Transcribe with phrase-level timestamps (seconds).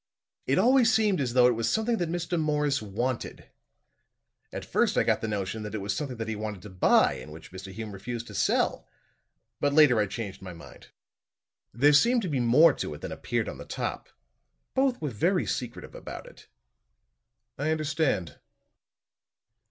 [0.47, 2.39] It always seemed as though it was something that Mr.
[2.39, 3.51] Morris wanted.
[4.51, 7.13] At first I got the notion that it was something that he wanted to buy
[7.13, 7.71] and which Mr.
[7.71, 8.87] Hume refused to sell;
[9.59, 10.87] but later I changed my mind.
[11.71, 14.09] There seemed to be more to it than appeared on the top.
[14.73, 16.47] Both were very secretive about it."
[17.59, 18.39] "I understand."